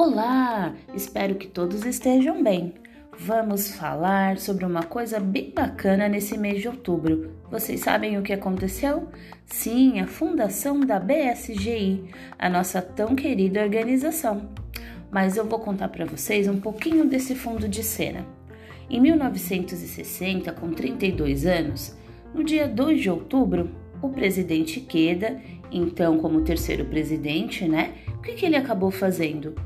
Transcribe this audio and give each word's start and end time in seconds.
Olá! 0.00 0.76
Espero 0.94 1.34
que 1.34 1.48
todos 1.48 1.84
estejam 1.84 2.40
bem. 2.40 2.74
Vamos 3.18 3.74
falar 3.74 4.38
sobre 4.38 4.64
uma 4.64 4.84
coisa 4.84 5.18
bem 5.18 5.50
bacana 5.52 6.08
nesse 6.08 6.38
mês 6.38 6.62
de 6.62 6.68
outubro. 6.68 7.32
Vocês 7.50 7.80
sabem 7.80 8.16
o 8.16 8.22
que 8.22 8.32
aconteceu? 8.32 9.08
Sim, 9.44 9.98
a 9.98 10.06
fundação 10.06 10.78
da 10.78 11.00
BSGI, 11.00 12.04
a 12.38 12.48
nossa 12.48 12.80
tão 12.80 13.16
querida 13.16 13.60
organização. 13.60 14.48
Mas 15.10 15.36
eu 15.36 15.44
vou 15.44 15.58
contar 15.58 15.88
para 15.88 16.06
vocês 16.06 16.46
um 16.46 16.60
pouquinho 16.60 17.04
desse 17.04 17.34
fundo 17.34 17.68
de 17.68 17.82
cena. 17.82 18.24
Em 18.88 19.00
1960, 19.00 20.52
com 20.52 20.70
32 20.70 21.44
anos, 21.44 21.98
no 22.32 22.44
dia 22.44 22.68
2 22.68 23.00
de 23.00 23.10
outubro, 23.10 23.68
o 24.00 24.10
presidente 24.10 24.78
Queda, 24.78 25.40
então 25.72 26.18
como 26.18 26.42
terceiro 26.42 26.84
presidente, 26.84 27.66
né? 27.66 27.94
O 28.16 28.22
que, 28.22 28.34
que 28.34 28.46
ele 28.46 28.54
acabou 28.54 28.92
fazendo? 28.92 29.56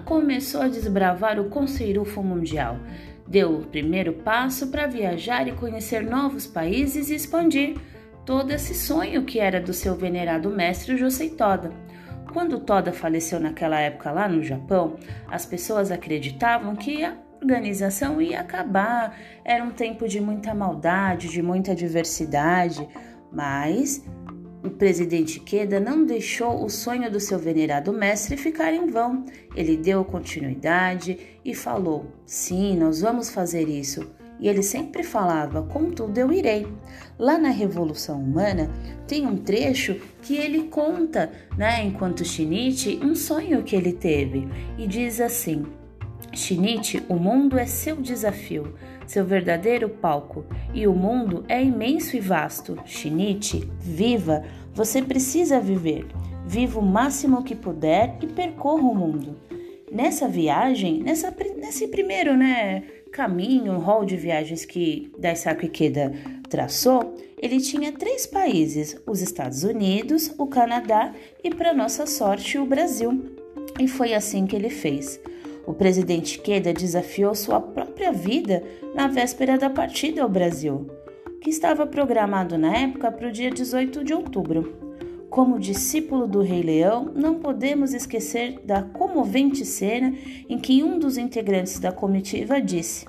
Começou 0.00 0.62
a 0.62 0.68
desbravar 0.68 1.38
o 1.40 1.48
conceirufo 1.48 2.22
mundial. 2.22 2.78
Deu 3.26 3.58
o 3.58 3.66
primeiro 3.66 4.12
passo 4.14 4.68
para 4.68 4.86
viajar 4.86 5.46
e 5.48 5.52
conhecer 5.52 6.02
novos 6.02 6.46
países 6.46 7.10
e 7.10 7.14
expandir 7.14 7.76
todo 8.26 8.50
esse 8.50 8.74
sonho 8.74 9.24
que 9.24 9.38
era 9.38 9.60
do 9.60 9.72
seu 9.72 9.94
venerado 9.94 10.50
mestre 10.50 10.96
Josei 10.96 11.30
Toda. 11.30 11.72
Quando 12.32 12.60
Toda 12.60 12.92
faleceu 12.92 13.38
naquela 13.38 13.78
época 13.78 14.10
lá 14.10 14.28
no 14.28 14.42
Japão, 14.42 14.96
as 15.28 15.44
pessoas 15.44 15.90
acreditavam 15.90 16.74
que 16.74 17.04
a 17.04 17.14
organização 17.42 18.22
ia 18.22 18.40
acabar. 18.40 19.16
Era 19.44 19.62
um 19.62 19.70
tempo 19.70 20.08
de 20.08 20.20
muita 20.20 20.54
maldade, 20.54 21.28
de 21.28 21.42
muita 21.42 21.74
diversidade, 21.74 22.88
mas 23.30 24.04
o 24.64 24.70
presidente 24.70 25.40
Queda 25.40 25.80
não 25.80 26.04
deixou 26.04 26.64
o 26.64 26.70
sonho 26.70 27.10
do 27.10 27.18
seu 27.18 27.38
venerado 27.38 27.92
mestre 27.92 28.36
ficar 28.36 28.72
em 28.72 28.86
vão. 28.86 29.24
Ele 29.56 29.76
deu 29.76 30.04
continuidade 30.04 31.18
e 31.44 31.54
falou: 31.54 32.06
Sim, 32.24 32.76
nós 32.76 33.00
vamos 33.00 33.28
fazer 33.28 33.68
isso. 33.68 34.08
E 34.38 34.48
ele 34.48 34.62
sempre 34.62 35.02
falava: 35.02 35.62
Contudo, 35.62 36.16
eu 36.16 36.32
irei. 36.32 36.66
Lá 37.18 37.38
na 37.38 37.50
Revolução 37.50 38.20
Humana 38.20 38.70
tem 39.06 39.26
um 39.26 39.36
trecho 39.36 40.00
que 40.22 40.36
ele 40.36 40.64
conta, 40.64 41.30
né, 41.56 41.84
enquanto 41.84 42.24
Shinichi, 42.24 43.00
um 43.02 43.14
sonho 43.14 43.62
que 43.62 43.74
ele 43.74 43.92
teve. 43.92 44.48
E 44.78 44.86
diz 44.86 45.20
assim: 45.20 45.66
Shinichi, 46.32 47.02
o 47.08 47.14
mundo 47.14 47.58
é 47.58 47.66
seu 47.66 47.96
desafio, 47.96 48.74
seu 49.06 49.24
verdadeiro 49.24 49.88
palco, 49.88 50.44
e 50.72 50.86
o 50.86 50.94
mundo 50.94 51.44
é 51.48 51.62
imenso 51.62 52.16
e 52.16 52.20
vasto. 52.20 52.78
Shinichi, 52.86 53.68
viva! 53.78 54.44
Você 54.74 55.02
precisa 55.02 55.60
viver. 55.60 56.06
Viva 56.46 56.80
o 56.80 56.82
máximo 56.82 57.44
que 57.44 57.54
puder 57.54 58.16
e 58.22 58.26
percorra 58.26 58.82
o 58.82 58.94
mundo. 58.94 59.36
Nessa 59.90 60.26
viagem, 60.26 61.02
nessa, 61.02 61.34
nesse 61.58 61.88
primeiro 61.88 62.34
né, 62.36 62.82
caminho, 63.12 63.78
hall 63.78 64.06
de 64.06 64.16
viagens 64.16 64.64
que 64.64 65.12
Daisaku 65.18 65.66
Ikeda 65.66 66.12
traçou, 66.48 67.14
ele 67.36 67.60
tinha 67.60 67.92
três 67.92 68.26
países: 68.26 68.96
os 69.06 69.20
Estados 69.20 69.62
Unidos, 69.64 70.32
o 70.38 70.46
Canadá 70.46 71.12
e, 71.44 71.50
para 71.50 71.74
nossa 71.74 72.06
sorte, 72.06 72.56
o 72.56 72.64
Brasil. 72.64 73.36
E 73.78 73.86
foi 73.86 74.14
assim 74.14 74.46
que 74.46 74.56
ele 74.56 74.70
fez. 74.70 75.20
O 75.66 75.72
presidente 75.72 76.38
Queda 76.38 76.72
desafiou 76.72 77.34
sua 77.34 77.60
própria 77.60 78.12
vida 78.12 78.64
na 78.94 79.06
véspera 79.06 79.56
da 79.56 79.70
partida 79.70 80.22
ao 80.22 80.28
Brasil, 80.28 80.86
que 81.40 81.50
estava 81.50 81.86
programado 81.86 82.58
na 82.58 82.76
época 82.76 83.10
para 83.12 83.28
o 83.28 83.32
dia 83.32 83.50
18 83.50 84.04
de 84.04 84.12
outubro. 84.12 84.76
Como 85.30 85.58
discípulo 85.58 86.26
do 86.26 86.42
Rei 86.42 86.62
Leão, 86.62 87.10
não 87.14 87.36
podemos 87.36 87.94
esquecer 87.94 88.60
da 88.64 88.82
comovente 88.82 89.64
cena 89.64 90.14
em 90.48 90.58
que 90.58 90.82
um 90.82 90.98
dos 90.98 91.16
integrantes 91.16 91.78
da 91.78 91.90
comitiva 91.90 92.60
disse: 92.60 93.06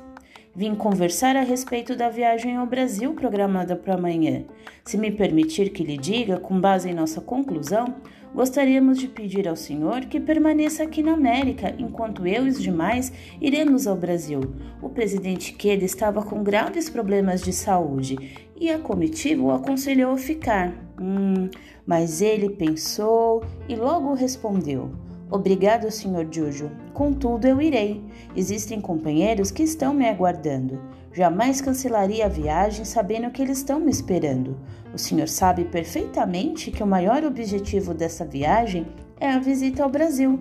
Vim 0.55 0.75
conversar 0.75 1.35
a 1.35 1.41
respeito 1.41 1.95
da 1.95 2.09
viagem 2.09 2.55
ao 2.55 2.67
Brasil 2.67 3.13
programada 3.13 3.75
para 3.75 3.95
amanhã. 3.95 4.45
Se 4.85 4.97
me 4.97 5.11
permitir 5.11 5.71
que 5.71 5.83
lhe 5.83 5.97
diga, 5.97 6.37
com 6.37 6.61
base 6.61 6.89
em 6.89 6.93
nossa 6.93 7.19
conclusão, 7.19 7.95
gostaríamos 8.33 8.97
de 8.97 9.07
pedir 9.07 9.47
ao 9.47 9.55
senhor 9.55 10.05
que 10.05 10.19
permaneça 10.19 10.83
aqui 10.83 11.03
na 11.03 11.13
América, 11.13 11.73
enquanto 11.77 12.25
eu 12.25 12.47
e 12.47 12.49
os 12.49 12.61
demais 12.61 13.11
iremos 13.39 13.87
ao 13.87 13.95
Brasil. 13.95 14.41
O 14.81 14.89
presidente 14.89 15.53
Queda 15.53 15.85
estava 15.85 16.23
com 16.23 16.43
graves 16.43 16.89
problemas 16.89 17.41
de 17.41 17.53
saúde 17.53 18.49
e 18.59 18.69
a 18.69 18.79
comitiva 18.79 19.43
o 19.43 19.51
aconselhou 19.51 20.13
a 20.13 20.17
ficar. 20.17 20.73
Hum, 20.99 21.49
mas 21.85 22.21
ele 22.21 22.49
pensou 22.49 23.43
e 23.67 23.75
logo 23.75 24.13
respondeu. 24.13 24.91
Obrigado, 25.29 25.89
Sr. 25.89 26.27
Juju. 26.29 26.69
Contudo, 26.93 27.47
eu 27.47 27.59
irei. 27.59 28.03
Existem 28.35 28.79
companheiros 28.79 29.49
que 29.49 29.63
estão 29.63 29.91
me 29.91 30.07
aguardando. 30.07 30.79
Jamais 31.13 31.61
cancelaria 31.61 32.25
a 32.25 32.29
viagem 32.29 32.83
sabendo 32.83 33.29
que 33.29 33.39
eles 33.39 33.59
estão 33.59 33.79
me 33.79 33.91
esperando. 33.91 34.57
O 34.91 34.97
senhor 34.97 35.29
sabe 35.29 35.63
perfeitamente 35.63 36.71
que 36.71 36.81
o 36.81 36.87
maior 36.87 37.23
objetivo 37.23 37.93
dessa 37.93 38.25
viagem 38.25 38.87
é 39.19 39.29
a 39.29 39.39
visita 39.39 39.83
ao 39.83 39.89
Brasil. 39.89 40.39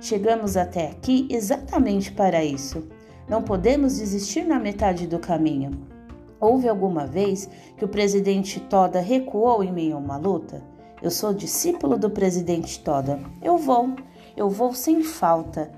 Chegamos 0.00 0.56
até 0.56 0.88
aqui 0.88 1.28
exatamente 1.30 2.10
para 2.10 2.44
isso. 2.44 2.88
Não 3.28 3.42
podemos 3.42 3.98
desistir 3.98 4.42
na 4.42 4.58
metade 4.58 5.06
do 5.06 5.20
caminho. 5.20 5.86
Houve 6.40 6.68
alguma 6.68 7.06
vez 7.06 7.48
que 7.76 7.84
o 7.84 7.88
presidente 7.88 8.58
Toda 8.58 9.00
recuou 9.00 9.62
em 9.62 9.72
meio 9.72 9.94
a 9.94 9.98
uma 9.98 10.16
luta? 10.16 10.62
Eu 11.00 11.12
sou 11.12 11.32
discípulo 11.32 11.96
do 11.96 12.10
presidente 12.10 12.80
Toda. 12.80 13.20
Eu 13.40 13.56
vou. 13.56 13.94
Eu 14.36 14.50
vou 14.50 14.74
sem 14.74 15.02
falta. 15.02 15.70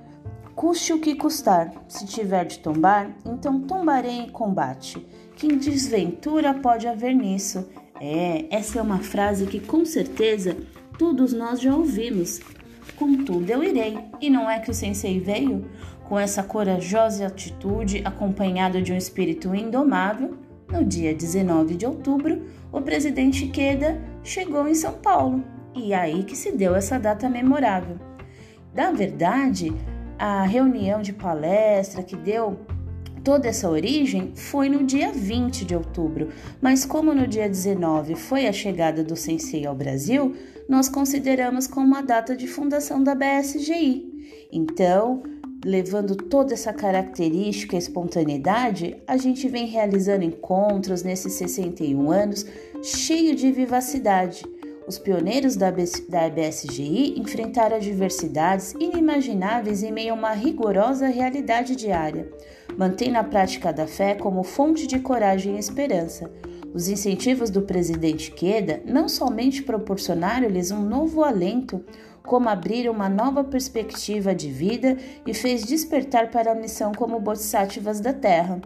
Custe 0.55 0.93
o 0.93 0.99
que 0.99 1.15
custar. 1.15 1.73
Se 1.89 2.07
tiver 2.07 2.45
de 2.45 2.59
tombar, 2.59 3.11
então 3.25 3.61
tombarei 3.61 4.19
em 4.19 4.29
combate. 4.29 5.07
Que 5.37 5.57
desventura 5.57 6.53
pode 6.55 6.87
haver 6.87 7.15
nisso? 7.15 7.69
É, 8.01 8.47
essa 8.51 8.79
é 8.79 8.83
uma 8.83 8.99
frase 8.99 9.47
que 9.47 9.61
com 9.61 9.85
certeza 9.85 10.57
todos 10.99 11.33
nós 11.33 11.61
já 11.61 11.75
ouvimos. 11.75 12.41
Contudo, 12.97 13.49
eu 13.49 13.63
irei. 13.63 13.99
E 14.21 14.29
não 14.29 14.51
é 14.51 14.59
que 14.59 14.71
o 14.71 14.75
sensei 14.75 15.21
veio? 15.21 15.65
Com 16.09 16.19
essa 16.19 16.43
corajosa 16.43 17.27
atitude, 17.27 18.03
acompanhado 18.05 18.83
de 18.83 18.93
um 18.93 18.97
espírito 18.97 19.55
indomável, 19.55 20.37
no 20.71 20.85
dia 20.85 21.15
19 21.15 21.75
de 21.75 21.87
outubro, 21.87 22.43
o 22.73 22.81
presidente 22.81 23.47
Queda 23.49 24.01
chegou 24.23 24.69
em 24.69 24.75
São 24.75 24.95
Paulo. 24.95 25.43
E 25.75 25.93
é 25.93 25.97
aí 25.97 26.25
que 26.25 26.37
se 26.37 26.53
deu 26.53 26.75
essa 26.75 26.99
data 26.99 27.29
memorável. 27.29 27.97
Na 28.75 28.93
verdade, 28.93 29.73
a 30.21 30.43
reunião 30.43 31.01
de 31.01 31.15
palestra 31.15 32.03
que 32.03 32.15
deu 32.15 32.61
toda 33.25 33.49
essa 33.49 33.71
origem 33.71 34.33
foi 34.37 34.69
no 34.69 34.85
dia 34.85 35.13
20 35.13 35.65
de 35.65 35.75
outubro, 35.75 36.29
mas 36.61 36.85
como 36.85 37.15
no 37.15 37.27
dia 37.27 37.49
19 37.49 38.15
foi 38.17 38.47
a 38.47 38.53
chegada 38.53 39.03
do 39.03 39.17
Sensei 39.17 39.65
ao 39.65 39.75
Brasil, 39.75 40.37
nós 40.69 40.91
consideramos 40.91 41.67
como 41.67 41.97
a 41.97 42.03
data 42.03 42.37
de 42.37 42.47
fundação 42.47 43.03
da 43.03 43.15
BSGI. 43.15 44.47
Então, 44.53 45.23
levando 45.65 46.15
toda 46.15 46.53
essa 46.53 46.73
característica 46.75 47.75
e 47.75 47.79
espontaneidade, 47.79 48.99
a 49.07 49.17
gente 49.17 49.49
vem 49.49 49.67
realizando 49.67 50.23
encontros 50.23 51.03
nesses 51.03 51.33
61 51.33 52.11
anos 52.11 52.45
cheio 52.83 53.35
de 53.35 53.51
vivacidade 53.51 54.45
os 54.91 54.99
pioneiros 54.99 55.55
da, 55.55 55.71
BSGI 55.71 57.15
enfrentaram 57.17 57.77
adversidades 57.77 58.73
inimagináveis 58.73 59.85
em 59.85 59.93
meio 59.93 60.13
a 60.13 60.17
uma 60.17 60.33
rigorosa 60.33 61.07
realidade 61.07 61.77
diária. 61.77 62.29
Mantém 62.77 63.09
na 63.09 63.23
prática 63.23 63.73
da 63.73 63.87
fé 63.87 64.17
como 64.17 64.43
fonte 64.43 64.89
de 64.89 64.99
coragem 64.99 65.55
e 65.55 65.61
esperança. 65.61 66.29
Os 66.75 66.89
incentivos 66.89 67.51
do 67.51 67.63
presidente 67.63 68.33
Queda 68.33 68.83
não 68.85 69.09
somente 69.09 69.63
proporcionaram-lhes 69.63 70.73
um 70.73 70.83
novo 70.83 71.23
alento, 71.23 71.85
como 72.25 72.49
abriram 72.49 72.93
uma 72.93 73.09
nova 73.09 73.45
perspectiva 73.45 74.35
de 74.35 74.51
vida 74.51 74.97
e 75.25 75.33
fez 75.33 75.63
despertar 75.63 76.33
para 76.33 76.51
a 76.51 76.55
missão 76.57 76.91
como 76.91 77.21
bodhisattvas 77.21 78.01
da 78.01 78.13
Terra. 78.13 78.61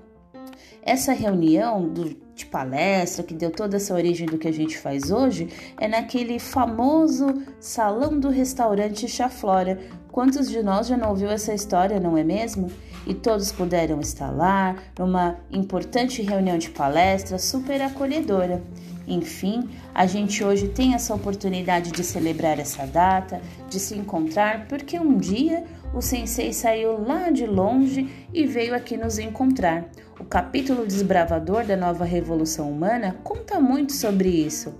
Essa 0.82 1.12
reunião 1.12 1.88
do 1.88 2.24
de 2.34 2.46
palestra, 2.46 3.22
que 3.22 3.34
deu 3.34 3.50
toda 3.50 3.76
essa 3.76 3.94
origem 3.94 4.26
do 4.26 4.38
que 4.38 4.48
a 4.48 4.52
gente 4.52 4.76
faz 4.76 5.10
hoje, 5.10 5.48
é 5.78 5.86
naquele 5.86 6.38
famoso 6.38 7.42
salão 7.60 8.18
do 8.18 8.28
restaurante 8.28 9.08
Chaflora. 9.08 9.78
Quantos 10.10 10.48
de 10.50 10.62
nós 10.62 10.88
já 10.88 10.96
não 10.96 11.10
ouviu 11.10 11.30
essa 11.30 11.54
história, 11.54 12.00
não 12.00 12.16
é 12.16 12.24
mesmo? 12.24 12.70
E 13.06 13.14
todos 13.14 13.52
puderam 13.52 14.00
estar 14.00 14.30
lá 14.30 14.76
numa 14.98 15.36
importante 15.50 16.22
reunião 16.22 16.58
de 16.58 16.70
palestra 16.70 17.38
super 17.38 17.80
acolhedora. 17.82 18.62
Enfim, 19.06 19.68
a 19.94 20.06
gente 20.06 20.42
hoje 20.42 20.68
tem 20.68 20.94
essa 20.94 21.14
oportunidade 21.14 21.92
de 21.92 22.02
celebrar 22.02 22.58
essa 22.58 22.86
data, 22.86 23.40
de 23.68 23.78
se 23.78 23.94
encontrar, 23.94 24.66
porque 24.66 24.98
um 24.98 25.18
dia 25.18 25.64
o 25.92 26.00
sensei 26.00 26.52
saiu 26.52 27.06
lá 27.06 27.30
de 27.30 27.46
longe 27.46 28.08
e 28.32 28.46
veio 28.46 28.74
aqui 28.74 28.96
nos 28.96 29.18
encontrar. 29.18 29.84
O 30.18 30.24
capítulo 30.24 30.86
desbravador 30.86 31.64
da 31.64 31.76
nova 31.76 32.04
revolução 32.04 32.70
humana 32.70 33.16
conta 33.24 33.60
muito 33.60 33.92
sobre 33.92 34.28
isso. 34.28 34.74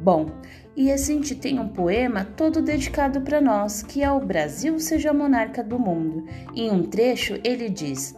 Bom, 0.00 0.26
e 0.76 0.90
a 0.90 0.96
gente 0.96 1.34
tem 1.34 1.60
um 1.60 1.68
poema 1.68 2.24
todo 2.24 2.60
dedicado 2.60 3.20
para 3.20 3.40
nós, 3.40 3.82
que 3.82 4.02
é 4.02 4.10
o 4.10 4.18
Brasil 4.18 4.78
seja 4.80 5.12
monarca 5.12 5.62
do 5.62 5.78
mundo. 5.78 6.26
Em 6.56 6.70
um 6.70 6.82
trecho 6.82 7.38
ele 7.44 7.68
diz: 7.68 8.16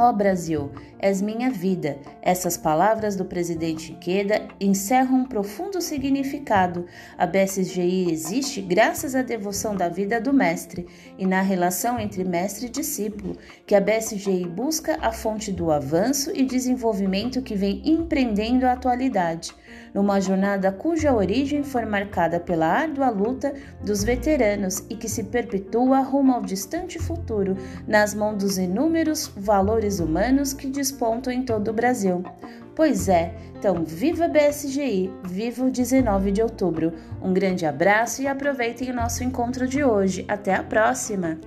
Ó 0.00 0.08
oh 0.08 0.12
Brasil, 0.14 0.70
és 0.98 1.20
minha 1.20 1.50
vida. 1.50 1.98
Essas 2.22 2.56
palavras 2.56 3.16
do 3.16 3.26
presidente 3.26 3.92
Queda 4.00 4.48
encerram 4.58 5.16
um 5.16 5.24
profundo 5.26 5.78
significado. 5.82 6.86
A 7.18 7.26
BSGI 7.26 8.10
existe 8.10 8.62
graças 8.62 9.14
à 9.14 9.20
devoção 9.20 9.76
da 9.76 9.90
vida 9.90 10.18
do 10.18 10.32
mestre 10.32 10.86
e 11.18 11.26
na 11.26 11.42
relação 11.42 12.00
entre 12.00 12.24
mestre 12.24 12.64
e 12.64 12.70
discípulo, 12.70 13.36
que 13.66 13.74
a 13.74 13.80
BSGI 13.80 14.46
busca 14.46 14.96
a 15.02 15.12
fonte 15.12 15.52
do 15.52 15.70
avanço 15.70 16.30
e 16.34 16.46
desenvolvimento 16.46 17.42
que 17.42 17.54
vem 17.54 17.82
empreendendo 17.84 18.64
a 18.64 18.72
atualidade 18.72 19.54
numa 19.94 20.20
jornada 20.20 20.70
cuja 20.70 21.14
origem 21.14 21.62
foi 21.62 21.84
marcada 21.84 22.38
pela 22.38 22.66
árdua 22.66 23.10
luta 23.10 23.54
dos 23.84 24.04
veteranos 24.04 24.84
e 24.88 24.96
que 24.96 25.08
se 25.08 25.24
perpetua 25.24 26.00
rumo 26.00 26.32
ao 26.32 26.42
distante 26.42 26.98
futuro, 26.98 27.56
nas 27.86 28.14
mãos 28.14 28.36
dos 28.36 28.58
inúmeros 28.58 29.32
valores 29.36 30.00
humanos 30.00 30.52
que 30.52 30.66
despontam 30.66 31.32
em 31.32 31.42
todo 31.42 31.68
o 31.68 31.74
Brasil. 31.74 32.22
Pois 32.74 33.08
é, 33.08 33.34
então 33.58 33.84
viva 33.84 34.28
BSGI, 34.28 35.12
viva 35.24 35.64
o 35.64 35.70
19 35.70 36.32
de 36.32 36.42
outubro. 36.42 36.92
Um 37.22 37.32
grande 37.32 37.66
abraço 37.66 38.22
e 38.22 38.26
aproveitem 38.26 38.90
o 38.90 38.94
nosso 38.94 39.22
encontro 39.22 39.66
de 39.66 39.84
hoje. 39.84 40.24
Até 40.28 40.54
a 40.54 40.62
próxima! 40.62 41.38